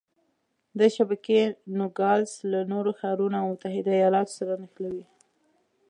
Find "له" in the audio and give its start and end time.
2.51-2.59